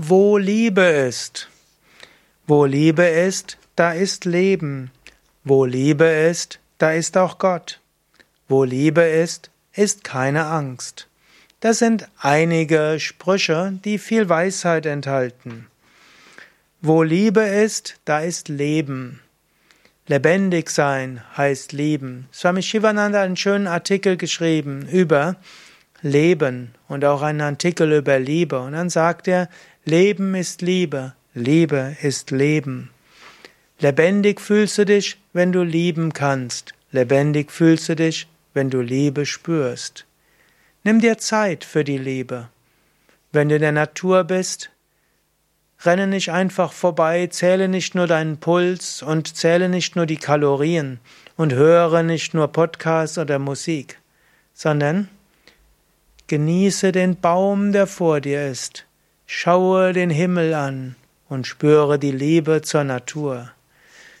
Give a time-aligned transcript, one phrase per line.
[0.00, 1.48] wo Liebe ist.
[2.46, 4.92] Wo Liebe ist, da ist Leben.
[5.42, 7.80] Wo Liebe ist, da ist auch Gott.
[8.46, 11.08] Wo Liebe ist, ist keine Angst.
[11.58, 15.66] Das sind einige Sprüche, die viel Weisheit enthalten.
[16.80, 19.20] Wo Liebe ist, da ist Leben.
[20.06, 22.28] Lebendig sein heißt Leben.
[22.32, 25.34] Swami Shivananda hat einen schönen Artikel geschrieben über
[26.02, 28.60] Leben und auch einen Artikel über Liebe.
[28.60, 29.48] Und dann sagt er,
[29.88, 32.90] Leben ist Liebe, Liebe ist Leben.
[33.78, 36.74] Lebendig fühlst du dich, wenn du lieben kannst.
[36.92, 40.04] Lebendig fühlst du dich, wenn du Liebe spürst.
[40.84, 42.50] Nimm dir Zeit für die Liebe.
[43.32, 44.68] Wenn du in der Natur bist,
[45.86, 51.00] renne nicht einfach vorbei, zähle nicht nur deinen Puls und zähle nicht nur die Kalorien
[51.38, 53.98] und höre nicht nur Podcasts oder Musik,
[54.52, 55.08] sondern
[56.26, 58.84] genieße den Baum, der vor dir ist.
[59.30, 60.96] Schaue den Himmel an
[61.28, 63.50] und spüre die Liebe zur Natur.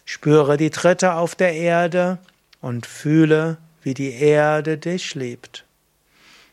[0.04, 2.18] Spüre die Tritte auf der Erde
[2.60, 5.64] und fühle, wie die Erde dich liebt.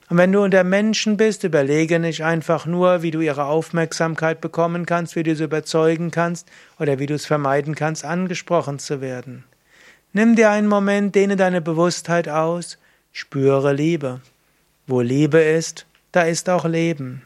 [0.10, 4.86] Und wenn du unter Menschen bist, überlege nicht einfach nur, wie du ihre Aufmerksamkeit bekommen
[4.86, 6.48] kannst, wie du sie überzeugen kannst
[6.80, 9.44] oder wie du es vermeiden kannst, angesprochen zu werden.
[10.14, 12.78] Nimm dir einen Moment, dehne deine Bewusstheit aus,
[13.12, 14.22] spüre Liebe.
[14.88, 17.22] Wo Liebe ist, da ist auch Leben.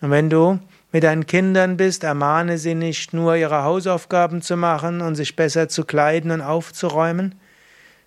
[0.00, 0.58] Und wenn du
[0.92, 5.68] mit deinen Kindern bist, ermahne sie nicht nur, ihre Hausaufgaben zu machen und sich besser
[5.68, 7.34] zu kleiden und aufzuräumen.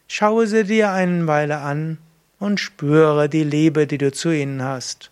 [0.07, 1.97] Schaue sie dir eine Weile an
[2.39, 5.11] und spüre die Liebe, die du zu ihnen hast.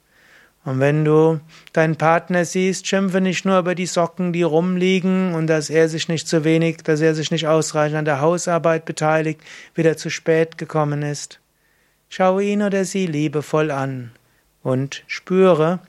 [0.63, 1.41] Und wenn du
[1.73, 6.07] deinen Partner siehst, schimpfe nicht nur über die Socken, die rumliegen und dass er sich
[6.07, 9.41] nicht zu wenig, dass er sich nicht ausreichend an der Hausarbeit beteiligt,
[9.75, 11.39] wieder zu spät gekommen ist.
[12.09, 14.11] Schaue ihn oder sie liebevoll an
[14.63, 15.79] und spüre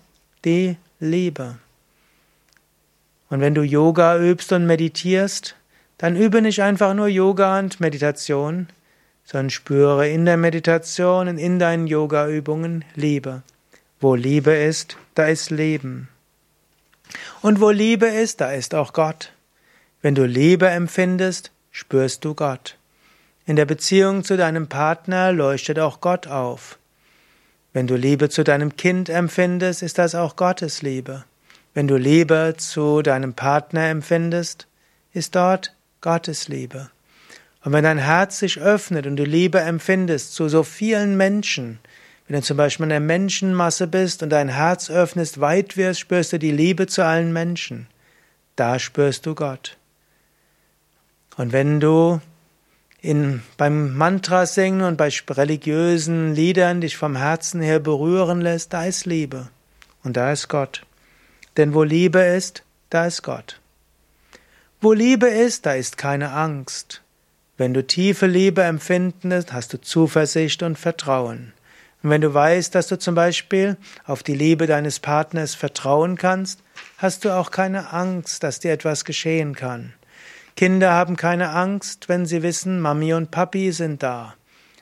[1.00, 1.56] Liebe.
[3.28, 5.56] Und wenn du Yoga übst und meditierst,
[5.98, 8.69] dann übe nicht einfach nur Yoga und Meditation,
[9.25, 13.43] sondern spüre in der Meditation und in deinen Yoga-Übungen Liebe.
[13.98, 16.09] Wo Liebe ist, da ist Leben.
[17.43, 19.32] Und wo Liebe ist, da ist auch Gott.
[20.00, 22.76] Wenn du Liebe empfindest, spürst du Gott.
[23.47, 26.78] In der Beziehung zu deinem Partner leuchtet auch Gott auf.
[27.76, 31.25] Wenn du Liebe zu deinem Kind empfindest, ist das auch Gottes Liebe.
[31.75, 34.66] Wenn du Liebe zu deinem Partner empfindest,
[35.12, 36.88] ist dort Gottes Liebe.
[37.62, 41.78] Und wenn dein Herz sich öffnet und du Liebe empfindest zu so vielen Menschen,
[42.26, 46.32] wenn du zum Beispiel in der Menschenmasse bist und dein Herz öffnest, weit wirst, spürst
[46.32, 47.88] du die Liebe zu allen Menschen.
[48.56, 49.76] Da spürst du Gott.
[51.37, 52.22] Und wenn du
[53.06, 58.84] in, beim Mantra singen und bei religiösen Liedern dich vom Herzen her berühren lässt, da
[58.84, 59.49] ist Liebe
[60.03, 60.84] und da ist Gott.
[61.56, 63.61] Denn wo Liebe ist, da ist Gott.
[64.81, 67.03] Wo Liebe ist, da ist keine Angst.
[67.56, 71.53] Wenn du tiefe Liebe empfindest, hast du Zuversicht und Vertrauen.
[72.03, 76.61] Und wenn du weißt, dass du zum Beispiel auf die Liebe deines Partners vertrauen kannst,
[76.99, 79.94] hast du auch keine Angst, dass dir etwas geschehen kann.
[80.56, 84.37] Kinder haben keine Angst, wenn sie wissen, Mami und Papi sind da.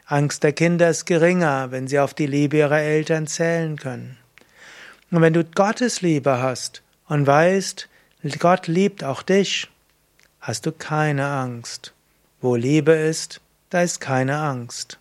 [0.07, 4.17] Angst der Kinder ist geringer, wenn sie auf die Liebe ihrer Eltern zählen können.
[5.11, 7.89] Und wenn du Gottes Liebe hast und weißt,
[8.39, 9.69] Gott liebt auch dich,
[10.41, 11.93] hast du keine Angst.
[12.41, 15.01] Wo Liebe ist, da ist keine Angst.